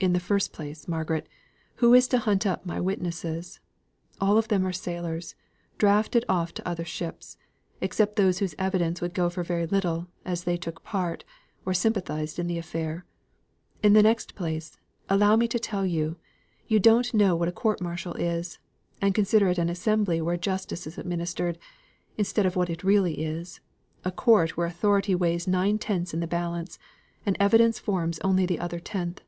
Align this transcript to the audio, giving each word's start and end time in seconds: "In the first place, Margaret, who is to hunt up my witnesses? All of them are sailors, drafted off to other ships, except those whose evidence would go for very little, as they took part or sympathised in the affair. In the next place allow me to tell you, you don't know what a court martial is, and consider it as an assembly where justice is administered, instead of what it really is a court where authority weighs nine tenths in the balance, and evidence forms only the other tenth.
"In 0.00 0.12
the 0.12 0.20
first 0.20 0.52
place, 0.52 0.86
Margaret, 0.86 1.26
who 1.82 1.92
is 1.92 2.06
to 2.06 2.18
hunt 2.18 2.46
up 2.46 2.64
my 2.64 2.80
witnesses? 2.80 3.58
All 4.20 4.38
of 4.38 4.46
them 4.46 4.64
are 4.64 4.72
sailors, 4.72 5.34
drafted 5.76 6.24
off 6.28 6.54
to 6.54 6.68
other 6.68 6.84
ships, 6.84 7.36
except 7.80 8.14
those 8.14 8.38
whose 8.38 8.54
evidence 8.60 9.00
would 9.00 9.12
go 9.12 9.28
for 9.28 9.42
very 9.42 9.66
little, 9.66 10.06
as 10.24 10.44
they 10.44 10.56
took 10.56 10.84
part 10.84 11.24
or 11.66 11.74
sympathised 11.74 12.38
in 12.38 12.46
the 12.46 12.58
affair. 12.58 13.06
In 13.82 13.92
the 13.94 14.02
next 14.04 14.36
place 14.36 14.76
allow 15.08 15.34
me 15.34 15.48
to 15.48 15.58
tell 15.58 15.84
you, 15.84 16.14
you 16.68 16.78
don't 16.78 17.12
know 17.12 17.34
what 17.34 17.48
a 17.48 17.58
court 17.58 17.80
martial 17.80 18.14
is, 18.14 18.60
and 19.02 19.16
consider 19.16 19.48
it 19.48 19.58
as 19.58 19.58
an 19.58 19.68
assembly 19.68 20.20
where 20.20 20.36
justice 20.36 20.86
is 20.86 20.96
administered, 20.96 21.58
instead 22.16 22.46
of 22.46 22.54
what 22.54 22.70
it 22.70 22.84
really 22.84 23.24
is 23.24 23.58
a 24.04 24.12
court 24.12 24.56
where 24.56 24.68
authority 24.68 25.16
weighs 25.16 25.48
nine 25.48 25.76
tenths 25.76 26.14
in 26.14 26.20
the 26.20 26.28
balance, 26.28 26.78
and 27.26 27.36
evidence 27.40 27.80
forms 27.80 28.20
only 28.20 28.46
the 28.46 28.60
other 28.60 28.78
tenth. 28.78 29.22